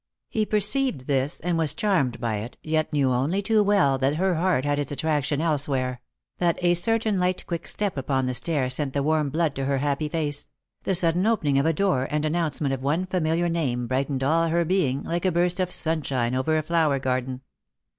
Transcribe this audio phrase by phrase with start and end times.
[0.29, 4.33] He perceived this, and was charmed by it, yet knew only too well that her
[4.33, 6.01] heart had its attraction else where;
[6.39, 9.77] that a certain light quick step upon the stair sent the warm blood to her
[9.77, 10.47] happy face;
[10.85, 14.65] the sudden opening of a door and announcement of one familiar name brightened all her
[14.65, 17.41] being like a burst of sunshine over a flower garden.